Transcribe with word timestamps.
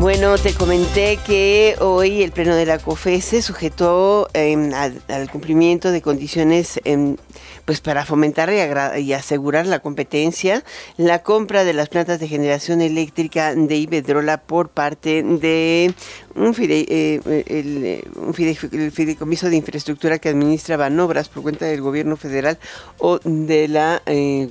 Bueno, 0.00 0.38
te 0.38 0.54
comenté 0.54 1.18
que 1.26 1.74
hoy 1.80 2.22
el 2.22 2.30
Pleno 2.30 2.54
de 2.54 2.64
la 2.64 2.78
COFE 2.78 3.20
se 3.20 3.42
sujetó 3.42 4.28
em, 4.32 4.72
al, 4.72 5.28
cumplimiento 5.28 5.90
de 5.90 6.02
condiciones 6.02 6.80
em, 6.84 7.16
pues 7.64 7.80
para 7.80 8.04
fomentar 8.04 8.48
y, 8.96 9.12
asegurar 9.12 9.66
la 9.66 9.80
competencia, 9.80 10.62
la 10.98 11.24
compra 11.24 11.64
de 11.64 11.72
las 11.72 11.88
plantas 11.88 12.20
de 12.20 12.28
generación 12.28 12.80
eléctrica 12.80 13.56
de 13.56 13.76
Iberdrola 13.76 14.40
por 14.40 14.68
parte 14.68 15.24
de 15.24 15.92
un, 16.36 16.54
eh, 16.60 17.20
el, 17.48 18.08
un 18.14 18.34
fideicomiso 18.34 19.50
de 19.50 19.56
infraestructura 19.56 20.20
que 20.20 20.28
administra 20.28 20.76
obras 20.76 21.28
por 21.28 21.42
cuenta 21.42 21.66
del 21.66 21.80
gobierno 21.80 22.16
federal 22.16 22.56
o 22.98 23.18
de 23.24 23.66
la 23.66 24.00
eh, 24.06 24.48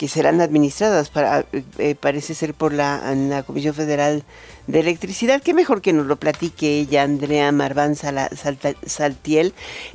que 0.00 0.08
serán 0.08 0.40
administradas 0.40 1.10
para 1.10 1.44
eh, 1.76 1.94
parece 1.94 2.32
ser 2.32 2.54
por 2.54 2.72
la, 2.72 3.14
la 3.14 3.42
Comisión 3.42 3.74
Federal 3.74 4.22
de 4.66 4.80
electricidad. 4.80 5.42
Qué 5.42 5.52
mejor 5.52 5.82
que 5.82 5.92
nos 5.92 6.06
lo 6.06 6.16
platique 6.16 6.78
ella, 6.78 7.02
Andrea 7.02 7.52
Marván 7.52 7.96
Saltiel, 7.96 9.52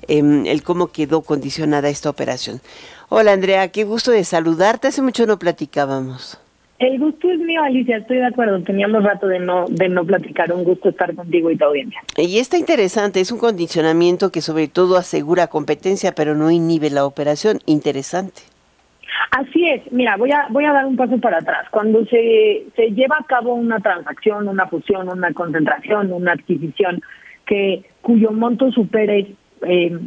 em, 0.07 0.45
el 0.45 0.61
cómo 0.61 0.89
quedó 0.91 1.21
condicionada 1.21 1.89
esta 1.89 2.11
operación. 2.11 2.61
Hola 3.09 3.31
Andrea, 3.31 3.69
qué 3.69 3.83
gusto 3.83 4.11
de 4.11 4.23
saludarte. 4.25 4.89
Hace 4.89 5.01
mucho 5.01 5.25
no 5.25 5.39
platicábamos. 5.39 6.39
El 6.77 6.99
gusto 6.99 7.27
es 7.31 7.39
mío, 7.39 7.63
Alicia, 7.63 7.97
estoy 7.97 8.17
de 8.17 8.27
acuerdo. 8.27 8.61
Teníamos 8.61 9.03
rato 9.03 9.25
de 9.25 9.39
no, 9.39 9.65
de 9.67 9.89
no 9.89 10.05
platicar. 10.05 10.53
Un 10.53 10.65
gusto 10.65 10.89
estar 10.89 11.15
contigo 11.15 11.49
y 11.49 11.57
tu 11.57 11.65
audiencia. 11.65 11.99
Y 12.15 12.37
está 12.37 12.59
interesante, 12.59 13.21
es 13.21 13.31
un 13.31 13.39
condicionamiento 13.39 14.31
que 14.31 14.41
sobre 14.41 14.67
todo 14.67 14.97
asegura 14.97 15.47
competencia, 15.47 16.11
pero 16.13 16.35
no 16.35 16.51
inhibe 16.51 16.91
la 16.91 17.07
operación. 17.07 17.57
Interesante. 17.65 18.43
Así 19.31 19.67
es, 19.69 19.91
mira, 19.91 20.15
voy 20.17 20.31
a, 20.31 20.47
voy 20.49 20.65
a 20.65 20.73
dar 20.73 20.85
un 20.85 20.95
paso 20.95 21.17
para 21.17 21.39
atrás. 21.39 21.67
Cuando 21.69 22.05
se, 22.05 22.65
se 22.75 22.91
lleva 22.91 23.17
a 23.19 23.25
cabo 23.25 23.53
una 23.53 23.79
transacción, 23.79 24.47
una 24.47 24.67
fusión, 24.67 25.09
una 25.09 25.33
concentración, 25.33 26.11
una 26.11 26.33
adquisición 26.33 27.01
que 27.45 27.83
cuyo 28.01 28.31
monto 28.31 28.71
supere 28.71 29.35
eh, 29.61 29.99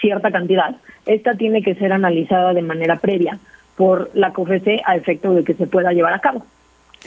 cierta 0.00 0.30
cantidad, 0.30 0.76
esta 1.06 1.34
tiene 1.34 1.62
que 1.62 1.74
ser 1.74 1.92
analizada 1.92 2.52
de 2.52 2.62
manera 2.62 2.96
previa 2.96 3.38
por 3.76 4.10
la 4.14 4.32
COFESE 4.32 4.82
a 4.84 4.96
efecto 4.96 5.32
de 5.34 5.44
que 5.44 5.54
se 5.54 5.66
pueda 5.66 5.92
llevar 5.92 6.14
a 6.14 6.20
cabo. 6.20 6.44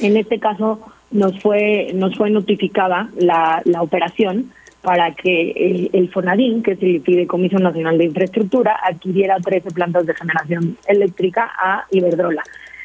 En 0.02 0.17
este 0.17 0.39
caso 0.39 0.81
nos 1.11 1.39
fue 1.41 1.91
nos 1.93 2.16
fue 2.16 2.30
notificada 2.30 3.09
la, 3.17 3.61
la 3.66 3.81
operación 3.81 4.52
para 4.86 5.16
que 5.16 5.89
el, 5.91 6.09
FONADIN, 6.11 6.61
que 6.61 6.73
es 6.73 6.83
el 6.83 7.02
Fideicomiso 7.02 7.58
Nacional 7.58 7.97
de 7.97 8.05
Infraestructura, 8.05 8.80
adquiriera 8.83 9.39
13 9.39 9.72
plantas 9.72 10.05
de 10.05 10.14
generación 10.14 10.77
eléctrica 10.88 11.52
a 11.58 11.86
Iberdrola. 11.89 12.44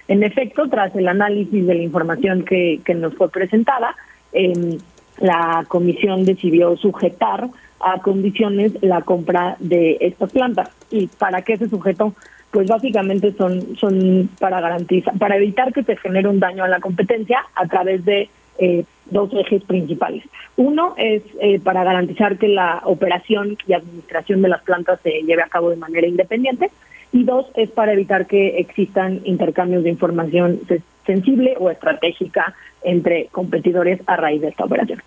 En 0.09 0.23
efecto, 0.23 0.67
tras 0.71 0.97
el 0.97 1.07
análisis 1.09 1.67
de 1.67 1.75
la 1.75 1.83
información 1.83 2.43
que, 2.43 2.81
que 2.87 2.95
nos 2.95 3.15
fue 3.17 3.31
presentada, 3.31 3.95
eh, 4.33 4.79
la 5.19 5.67
comisión 5.69 6.25
decidió 6.25 6.75
sujetar 6.79 7.51
a 7.81 8.01
condiciones 8.01 8.73
la 8.81 9.03
compra 9.03 9.57
de 9.59 9.99
estas 10.01 10.33
plantas. 10.33 10.71
¿Y 10.91 11.07
para 11.07 11.43
qué 11.43 11.59
se 11.59 11.69
sujetó? 11.69 12.15
Pues 12.51 12.67
básicamente 12.67 13.33
son, 13.33 13.77
son 13.77 14.31
para 14.41 14.63
garantizar, 14.63 15.19
para 15.19 15.37
evitar 15.37 15.71
que 15.75 15.85
se 15.85 15.97
genere 15.99 16.29
un 16.29 16.41
daño 16.41 16.65
a 16.65 16.69
la 16.69 16.81
competencia 16.81 17.45
a 17.55 17.67
través 17.67 18.07
de 18.07 18.31
eh, 18.61 18.85
dos 19.07 19.31
ejes 19.33 19.65
principales. 19.65 20.23
Uno 20.57 20.95
es 20.99 21.23
eh, 21.41 21.59
para 21.59 21.83
garantizar 21.83 22.37
que 22.37 22.49
la 22.49 22.83
operación 22.85 23.57
y 23.67 23.73
administración 23.73 24.43
de 24.43 24.49
las 24.49 24.63
plantas 24.63 25.01
se 25.03 25.23
lleve 25.23 25.43
a 25.43 25.49
cabo 25.49 25.71
de 25.71 25.77
manera 25.77 26.07
independiente 26.07 26.71
y 27.13 27.25
dos 27.25 27.47
es 27.55 27.71
para 27.71 27.95
evitar 27.95 28.27
que 28.27 28.59
existan 28.59 29.23
intercambios 29.25 29.83
de 29.83 29.91
información 29.91 30.61
sensible 31.07 31.57
o 31.59 31.71
estratégica 31.71 32.55
entre 32.83 33.27
competidores 33.33 34.01
a 34.07 34.17
raíz 34.17 34.43
de 34.43 34.49
esta 34.49 34.65
operación. 34.65 35.03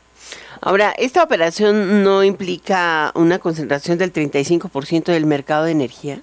Ahora, 0.60 0.94
¿esta 0.98 1.24
operación 1.24 2.04
no 2.04 2.24
implica 2.24 3.12
una 3.16 3.40
concentración 3.40 3.98
del 4.00 4.12
35% 4.12 5.06
del 5.06 5.26
mercado 5.26 5.66
de 5.66 5.72
energía? 5.72 6.20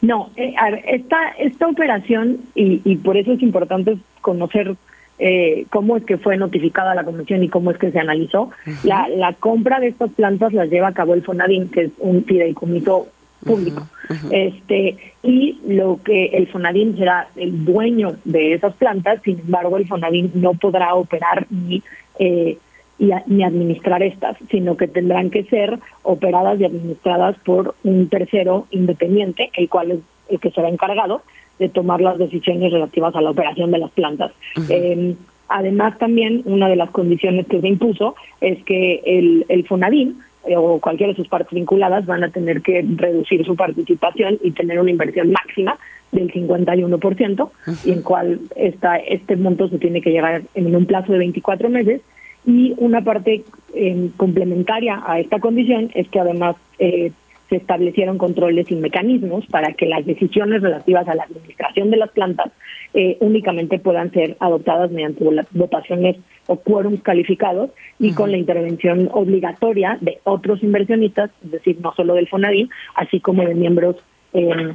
No, 0.00 0.30
eh, 0.36 0.54
esta, 0.86 1.30
esta 1.38 1.66
operación, 1.66 2.38
y, 2.54 2.80
y 2.84 2.96
por 2.96 3.16
eso 3.16 3.32
es 3.32 3.42
importante 3.42 3.98
conocer 4.20 4.76
eh, 5.18 5.66
cómo 5.70 5.96
es 5.96 6.04
que 6.04 6.16
fue 6.18 6.36
notificada 6.36 6.94
la 6.94 7.04
comisión 7.04 7.42
y 7.42 7.48
cómo 7.48 7.70
es 7.70 7.78
que 7.78 7.90
se 7.90 7.98
analizó. 7.98 8.50
la, 8.84 9.08
la 9.08 9.32
compra 9.34 9.80
de 9.80 9.88
estas 9.88 10.10
plantas 10.12 10.52
las 10.52 10.70
lleva 10.70 10.88
a 10.88 10.94
cabo 10.94 11.14
el 11.14 11.22
Fonadín, 11.22 11.68
que 11.70 11.84
es 11.84 11.90
un 11.98 12.24
fideicomiso 12.24 13.08
público. 13.44 13.86
Este 14.30 14.96
y 15.22 15.58
lo 15.66 16.00
que 16.02 16.26
el 16.26 16.46
Fonadín 16.48 16.96
será 16.96 17.28
el 17.36 17.64
dueño 17.64 18.16
de 18.24 18.54
esas 18.54 18.74
plantas, 18.74 19.20
sin 19.22 19.38
embargo 19.40 19.76
el 19.76 19.86
Fonadín 19.86 20.30
no 20.34 20.54
podrá 20.54 20.94
operar 20.94 21.46
ni 21.50 21.82
eh, 22.18 22.58
ni 22.98 23.44
administrar 23.44 24.02
estas, 24.02 24.36
sino 24.50 24.76
que 24.76 24.88
tendrán 24.88 25.30
que 25.30 25.44
ser 25.44 25.78
operadas 26.02 26.58
y 26.60 26.64
administradas 26.64 27.36
por 27.44 27.76
un 27.84 28.08
tercero 28.08 28.66
independiente, 28.70 29.50
el 29.54 29.68
cual 29.68 29.92
es 29.92 29.98
el 30.28 30.40
que 30.40 30.50
será 30.50 30.68
encargado 30.68 31.22
de 31.58 31.68
tomar 31.68 32.00
las 32.00 32.18
decisiones 32.18 32.72
relativas 32.72 33.14
a 33.14 33.20
la 33.20 33.30
operación 33.30 33.70
de 33.70 33.78
las 33.78 33.90
plantas. 33.90 34.32
eh, 34.68 35.14
además, 35.48 35.98
también 35.98 36.42
una 36.44 36.68
de 36.68 36.76
las 36.76 36.90
condiciones 36.90 37.46
que 37.46 37.60
se 37.60 37.68
impuso 37.68 38.14
es 38.40 38.62
que 38.64 39.02
el, 39.04 39.46
el 39.48 39.66
FONADIN 39.66 40.18
eh, 40.46 40.56
o 40.56 40.78
cualquiera 40.78 41.12
de 41.12 41.16
sus 41.16 41.28
partes 41.28 41.52
vinculadas 41.52 42.06
van 42.06 42.24
a 42.24 42.30
tener 42.30 42.62
que 42.62 42.84
reducir 42.96 43.44
su 43.44 43.56
participación 43.56 44.38
y 44.42 44.52
tener 44.52 44.78
una 44.80 44.90
inversión 44.90 45.30
máxima 45.30 45.78
del 46.12 46.32
51%, 46.32 47.50
y 47.84 47.90
en 47.90 48.02
cual 48.02 48.40
esta, 48.56 48.96
este 48.96 49.36
monto 49.36 49.68
se 49.68 49.78
tiene 49.78 50.00
que 50.00 50.10
llegar 50.10 50.42
en 50.54 50.74
un 50.74 50.86
plazo 50.86 51.12
de 51.12 51.18
24 51.18 51.68
meses. 51.68 52.00
Y 52.46 52.72
una 52.78 53.02
parte 53.02 53.44
eh, 53.74 54.10
complementaria 54.16 55.02
a 55.04 55.20
esta 55.20 55.38
condición 55.38 55.90
es 55.94 56.08
que 56.08 56.20
además 56.20 56.56
eh, 56.78 57.12
se 57.48 57.56
establecieron 57.56 58.18
controles 58.18 58.70
y 58.70 58.74
mecanismos 58.76 59.46
para 59.46 59.72
que 59.72 59.86
las 59.86 60.04
decisiones 60.04 60.62
relativas 60.62 61.08
a 61.08 61.14
la 61.14 61.24
administración 61.24 61.90
de 61.90 61.96
las 61.96 62.10
plantas 62.10 62.52
eh, 62.94 63.16
únicamente 63.20 63.78
puedan 63.78 64.12
ser 64.12 64.36
adoptadas 64.40 64.90
mediante 64.90 65.24
votaciones 65.52 66.16
o 66.46 66.56
quórums 66.56 67.02
calificados 67.02 67.70
y 67.98 68.12
con 68.12 68.30
la 68.30 68.38
intervención 68.38 69.08
obligatoria 69.12 69.98
de 70.00 70.18
otros 70.24 70.62
inversionistas, 70.62 71.30
es 71.44 71.50
decir, 71.50 71.78
no 71.80 71.92
solo 71.94 72.14
del 72.14 72.28
FONADIN, 72.28 72.70
así 72.94 73.20
como 73.20 73.44
de 73.44 73.54
miembros 73.54 73.96
eh, 74.32 74.72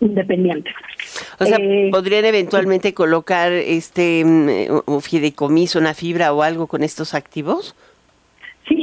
independientes. 0.00 0.74
O 1.38 1.44
sea, 1.44 1.58
eh, 1.58 1.90
¿podrían 1.90 2.24
eventualmente 2.24 2.94
colocar 2.94 3.52
este 3.52 4.24
um, 4.24 5.00
fideicomiso, 5.00 5.78
una 5.78 5.94
fibra 5.94 6.32
o 6.32 6.42
algo 6.42 6.66
con 6.66 6.82
estos 6.82 7.14
activos? 7.14 7.74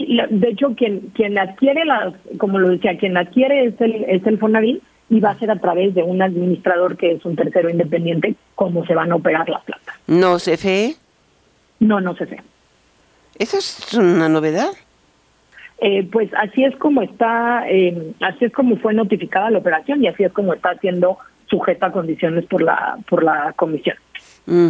De 0.08 0.50
hecho, 0.50 0.74
quien 0.76 1.12
quien 1.14 1.38
adquiere 1.38 1.84
las, 1.86 2.14
como 2.38 2.60
lo 2.60 2.70
decía, 2.70 2.98
quien 2.98 3.18
adquiere 3.18 3.66
es 3.66 3.82
el, 3.82 4.06
es 4.06 4.26
el 4.26 4.38
Fonavit 4.38 4.82
y 5.10 5.20
va 5.20 5.32
a 5.32 5.40
ser 5.40 5.52
a 5.52 5.60
través 5.60 5.94
de 5.96 6.04
un 6.04 6.22
administrador 6.22 6.98
que 6.98 7.12
es 7.12 7.26
un 7.26 7.36
tercero 7.36 7.70
independiente 7.70 8.36
cómo 8.56 8.86
se 8.86 8.96
van 8.96 9.12
a 9.12 9.16
operar 9.16 9.48
las 9.50 9.64
plantas. 9.64 9.96
¿No 10.08 10.38
CFE? 10.38 10.96
No, 11.80 12.02
no 12.02 12.16
CFE. 12.16 12.42
¿Eso 13.38 13.58
es 13.58 13.94
una 13.94 14.30
novedad? 14.30 14.70
Eh, 15.80 16.08
pues 16.12 16.30
así 16.34 16.64
es 16.64 16.76
como 16.78 17.04
está, 17.04 17.70
eh, 17.70 18.14
así 18.22 18.46
es 18.46 18.52
como 18.52 18.78
fue 18.78 18.94
notificada 18.94 19.52
la 19.52 19.60
operación 19.60 20.04
y 20.04 20.08
así 20.08 20.24
es 20.24 20.34
como 20.34 20.54
está 20.54 20.76
siendo 20.80 21.18
sujeta 21.46 21.88
a 21.88 21.92
condiciones 21.92 22.46
por 22.46 22.62
la 22.62 22.98
por 23.08 23.24
la 23.24 23.54
comisión. 23.56 23.96
Mm. 24.48 24.70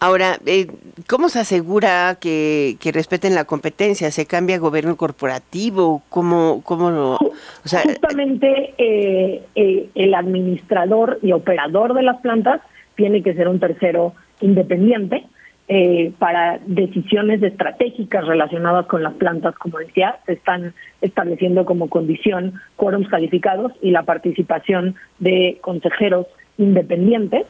Ahora, 0.00 0.38
eh, 0.46 0.68
¿cómo 1.06 1.28
se 1.28 1.38
asegura 1.38 2.16
que, 2.18 2.76
que, 2.80 2.92
respeten 2.92 3.34
la 3.34 3.44
competencia? 3.44 4.10
¿Se 4.10 4.24
cambia 4.24 4.58
gobierno 4.58 4.96
corporativo? 4.96 6.02
¿Cómo, 6.08 6.62
cómo 6.64 6.90
lo...? 6.90 7.12
O 7.14 7.68
sea, 7.68 7.82
Justamente 7.82 8.74
eh, 8.78 9.42
eh, 9.54 9.88
el 9.94 10.14
administrador 10.14 11.18
y 11.22 11.32
operador 11.32 11.92
de 11.92 12.02
las 12.02 12.20
plantas 12.22 12.62
tiene 12.96 13.22
que 13.22 13.34
ser 13.34 13.48
un 13.48 13.60
tercero 13.60 14.14
independiente 14.40 15.26
eh, 15.68 16.12
para 16.18 16.58
decisiones 16.64 17.42
estratégicas 17.42 18.26
relacionadas 18.26 18.86
con 18.86 19.02
las 19.02 19.12
plantas, 19.12 19.54
como 19.56 19.78
decía, 19.78 20.20
se 20.24 20.32
están 20.32 20.72
estableciendo 21.02 21.66
como 21.66 21.90
condición 21.90 22.54
quórums 22.76 23.08
calificados 23.08 23.72
y 23.82 23.90
la 23.90 24.04
participación 24.04 24.94
de 25.18 25.58
consejeros 25.60 26.26
independientes 26.56 27.46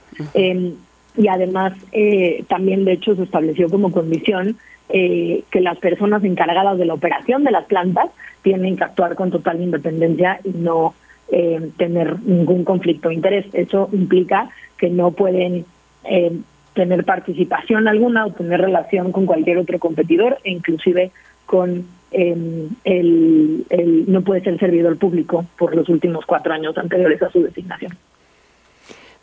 y 1.18 1.28
además 1.28 1.74
eh, 1.92 2.44
también 2.48 2.84
de 2.84 2.92
hecho 2.92 3.16
se 3.16 3.24
estableció 3.24 3.68
como 3.68 3.90
condición 3.90 4.56
eh, 4.88 5.42
que 5.50 5.60
las 5.60 5.76
personas 5.78 6.24
encargadas 6.24 6.78
de 6.78 6.86
la 6.86 6.94
operación 6.94 7.44
de 7.44 7.50
las 7.50 7.66
plantas 7.66 8.10
tienen 8.42 8.76
que 8.76 8.84
actuar 8.84 9.16
con 9.16 9.30
total 9.30 9.60
independencia 9.60 10.40
y 10.44 10.50
no 10.50 10.94
eh, 11.30 11.70
tener 11.76 12.20
ningún 12.22 12.64
conflicto 12.64 13.08
de 13.08 13.16
interés. 13.16 13.46
Eso 13.52 13.90
implica 13.92 14.48
que 14.78 14.88
no 14.88 15.10
pueden 15.10 15.66
eh, 16.04 16.32
tener 16.72 17.04
participación 17.04 17.88
alguna 17.88 18.24
o 18.24 18.32
tener 18.32 18.60
relación 18.60 19.12
con 19.12 19.26
cualquier 19.26 19.58
otro 19.58 19.78
competidor 19.78 20.38
e 20.44 20.52
inclusive 20.52 21.10
con 21.44 21.84
eh, 22.12 22.68
el, 22.84 23.66
el 23.68 24.10
no 24.10 24.22
puede 24.22 24.40
ser 24.40 24.58
servidor 24.58 24.96
público 24.96 25.44
por 25.58 25.74
los 25.74 25.88
últimos 25.88 26.24
cuatro 26.24 26.54
años 26.54 26.78
anteriores 26.78 27.20
a 27.22 27.30
su 27.30 27.42
designación. 27.42 27.92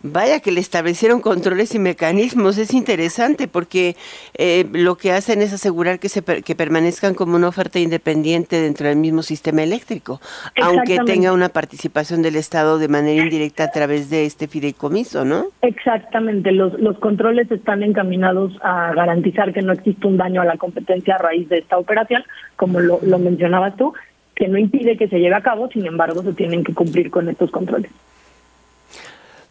Vaya 0.07 0.39
que 0.39 0.51
le 0.51 0.59
establecieron 0.59 1.19
controles 1.19 1.73
y 1.73 1.79
mecanismos, 1.79 2.59
es 2.59 2.75
interesante 2.75 3.47
porque 3.47 3.95
eh, 4.37 4.63
lo 4.71 4.97
que 4.97 5.11
hacen 5.11 5.41
es 5.41 5.51
asegurar 5.51 5.97
que, 5.97 6.09
se 6.09 6.21
que 6.21 6.53
permanezcan 6.53 7.15
como 7.15 7.35
una 7.35 7.47
oferta 7.47 7.79
independiente 7.79 8.61
dentro 8.61 8.87
del 8.87 8.97
mismo 8.97 9.23
sistema 9.23 9.63
eléctrico, 9.63 10.21
aunque 10.61 10.99
tenga 11.07 11.33
una 11.33 11.49
participación 11.49 12.21
del 12.21 12.35
Estado 12.35 12.77
de 12.77 12.87
manera 12.87 13.23
indirecta 13.23 13.63
a 13.63 13.71
través 13.71 14.11
de 14.11 14.27
este 14.27 14.47
fideicomiso, 14.47 15.25
¿no? 15.25 15.45
Exactamente, 15.63 16.51
los, 16.51 16.79
los 16.79 16.99
controles 16.99 17.49
están 17.49 17.81
encaminados 17.81 18.53
a 18.61 18.93
garantizar 18.93 19.53
que 19.53 19.63
no 19.63 19.73
existe 19.73 20.05
un 20.05 20.17
daño 20.17 20.39
a 20.39 20.45
la 20.45 20.57
competencia 20.57 21.15
a 21.15 21.17
raíz 21.17 21.49
de 21.49 21.57
esta 21.57 21.79
operación, 21.79 22.23
como 22.57 22.79
lo, 22.79 22.99
lo 23.01 23.17
mencionabas 23.17 23.75
tú, 23.75 23.95
que 24.35 24.47
no 24.47 24.59
impide 24.59 24.97
que 24.97 25.07
se 25.07 25.19
lleve 25.19 25.35
a 25.35 25.41
cabo, 25.41 25.67
sin 25.69 25.87
embargo, 25.87 26.21
se 26.21 26.33
tienen 26.33 26.63
que 26.63 26.75
cumplir 26.75 27.09
con 27.09 27.27
estos 27.27 27.49
controles. 27.49 27.89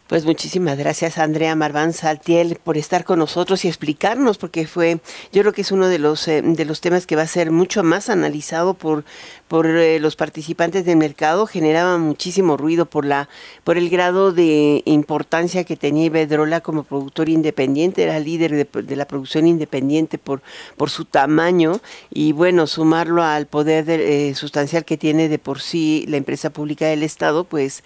Pues 0.07 0.23
muchísimas 0.23 0.77
gracias 0.77 1.17
Andrea 1.17 1.55
Marván 1.55 1.91
Saltiel 1.91 2.59
por 2.63 2.77
estar 2.77 3.05
con 3.05 3.17
nosotros 3.17 3.65
y 3.65 3.69
explicarnos 3.69 4.37
porque 4.37 4.67
fue 4.67 4.99
yo 5.33 5.41
creo 5.41 5.51
que 5.51 5.61
es 5.61 5.71
uno 5.71 5.87
de 5.87 5.97
los 5.97 6.27
eh, 6.27 6.43
de 6.43 6.63
los 6.63 6.79
temas 6.79 7.07
que 7.07 7.15
va 7.15 7.23
a 7.23 7.27
ser 7.27 7.49
mucho 7.49 7.81
más 7.81 8.11
analizado 8.11 8.75
por 8.75 9.03
por 9.47 9.65
eh, 9.65 9.99
los 9.99 10.15
participantes 10.15 10.85
del 10.85 10.97
mercado. 10.97 11.47
Generaba 11.47 11.97
muchísimo 11.97 12.55
ruido 12.55 12.85
por 12.85 13.03
la 13.03 13.29
por 13.63 13.77
el 13.77 13.89
grado 13.89 14.31
de 14.31 14.83
importancia 14.85 15.63
que 15.63 15.75
tenía 15.75 16.05
Iberdrola 16.05 16.61
como 16.61 16.83
productor 16.83 17.27
independiente. 17.27 18.03
Era 18.03 18.19
líder 18.19 18.67
de, 18.71 18.95
la 18.95 19.07
producción 19.07 19.47
independiente 19.47 20.19
por 20.19 20.43
por 20.77 20.91
su 20.91 21.05
tamaño. 21.05 21.81
Y 22.11 22.31
bueno 22.31 22.67
sumarlo 22.67 23.23
al 23.23 23.47
poder 23.47 23.89
eh, 23.89 24.35
sustancial 24.35 24.85
que 24.85 24.97
tiene 24.97 25.29
de 25.29 25.39
por 25.39 25.61
sí 25.61 26.05
la 26.07 26.17
empresa 26.17 26.51
pública 26.51 26.85
del 26.85 27.01
estado 27.01 27.43
pues 27.43 27.83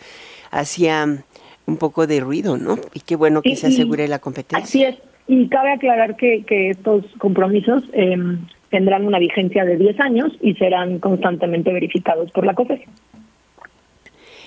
hacía 0.51 1.24
un 1.69 1.77
poco 1.77 2.07
de 2.07 2.19
ruido, 2.19 2.57
¿no? 2.57 2.77
Y 2.94 3.01
qué 3.01 3.16
bueno 3.16 3.42
que 3.42 3.56
se 3.56 3.68
asegure 3.68 4.07
la 4.07 4.19
competencia. 4.19 4.63
Así 4.63 4.83
es. 4.83 4.98
Y 5.27 5.48
cabe 5.48 5.71
aclarar 5.71 6.18
que, 6.18 6.44
que 6.44 6.71
estos 6.71 7.06
compromisos 7.19 7.83
em, 7.94 8.39
tendrán 8.69 9.06
una 9.06 9.19
vigencia 9.19 9.63
de 9.63 9.77
10 9.77 10.00
años 10.00 10.31
y 10.42 10.56
serán 10.56 11.00
constantemente 11.00 11.71
verificados 11.71 12.31
por 12.31 12.45
la 12.45 12.54
COFES. 12.54 12.81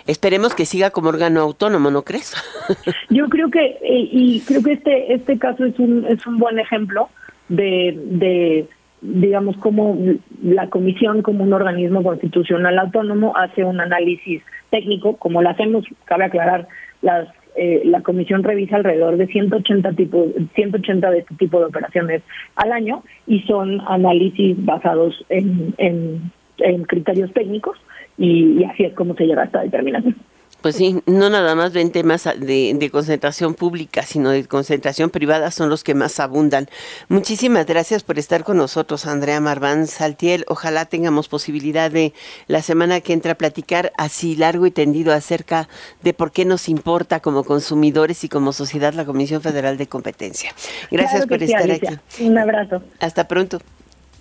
Esperemos 0.06 0.54
que 0.54 0.66
siga 0.66 0.90
como 0.90 1.10
órgano 1.10 1.40
autónomo, 1.40 1.90
¿no 1.90 2.02
crees? 2.02 2.34
Yo 3.10 3.28
creo 3.28 3.50
que 3.50 3.78
eh, 3.82 4.08
y 4.10 4.40
creo 4.40 4.62
que 4.62 4.72
este 4.72 5.14
este 5.14 5.38
caso 5.38 5.64
es 5.64 5.78
un 5.78 6.04
es 6.06 6.26
un 6.26 6.38
buen 6.38 6.58
ejemplo 6.58 7.08
de, 7.48 7.96
de 8.06 8.66
digamos 9.00 9.56
cómo 9.58 9.96
la 10.42 10.68
comisión 10.68 11.22
como 11.22 11.44
un 11.44 11.52
organismo 11.52 12.02
constitucional 12.02 12.78
autónomo 12.78 13.36
hace 13.36 13.64
un 13.64 13.80
análisis 13.80 14.42
técnico 14.70 15.16
como 15.16 15.40
lo 15.40 15.50
hacemos 15.50 15.84
cabe 16.04 16.24
aclarar 16.24 16.66
las 17.02 17.28
eh, 17.54 17.82
la 17.84 18.00
comisión 18.00 18.42
revisa 18.42 18.76
alrededor 18.76 19.18
de 19.18 19.26
180 19.26 19.92
tipos 19.92 20.28
180 20.54 21.10
de 21.10 21.18
este 21.18 21.34
tipo 21.34 21.58
de 21.58 21.66
operaciones 21.66 22.22
al 22.56 22.72
año 22.72 23.02
y 23.26 23.40
son 23.40 23.82
análisis 23.86 24.56
basados 24.64 25.22
en, 25.28 25.74
en, 25.76 26.32
en 26.58 26.84
criterios 26.84 27.30
técnicos 27.34 27.76
y, 28.22 28.60
y, 28.60 28.64
así 28.64 28.84
es 28.84 28.94
como 28.94 29.14
se 29.16 29.24
llega 29.24 29.42
a 29.42 29.46
esta 29.46 29.62
determinación. 29.62 30.14
Pues 30.60 30.76
sí, 30.76 31.02
no 31.06 31.28
nada 31.28 31.56
más 31.56 31.72
ven 31.72 31.90
temas 31.90 32.22
de, 32.22 32.72
de, 32.78 32.90
concentración 32.90 33.54
pública, 33.54 34.02
sino 34.02 34.30
de 34.30 34.44
concentración 34.44 35.10
privada 35.10 35.50
son 35.50 35.68
los 35.68 35.82
que 35.82 35.96
más 35.96 36.20
abundan. 36.20 36.68
Muchísimas 37.08 37.66
gracias 37.66 38.04
por 38.04 38.16
estar 38.20 38.44
con 38.44 38.58
nosotros, 38.58 39.06
Andrea 39.06 39.40
Marván 39.40 39.88
Saltiel. 39.88 40.44
Ojalá 40.46 40.84
tengamos 40.84 41.26
posibilidad 41.26 41.90
de 41.90 42.12
la 42.46 42.62
semana 42.62 43.00
que 43.00 43.12
entra 43.12 43.34
platicar 43.34 43.90
así 43.98 44.36
largo 44.36 44.64
y 44.66 44.70
tendido 44.70 45.12
acerca 45.12 45.68
de 46.02 46.14
por 46.14 46.30
qué 46.30 46.44
nos 46.44 46.68
importa 46.68 47.18
como 47.18 47.42
consumidores 47.42 48.22
y 48.22 48.28
como 48.28 48.52
sociedad 48.52 48.94
la 48.94 49.04
Comisión 49.04 49.42
Federal 49.42 49.76
de 49.78 49.88
Competencia. 49.88 50.52
Gracias 50.92 51.26
por 51.26 51.42
estar 51.42 51.68
aquí. 51.68 51.98
Un 52.20 52.38
abrazo. 52.38 52.84
Hasta 53.00 53.26
pronto. 53.26 53.58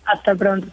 Hasta 0.06 0.34
pronto. 0.34 0.68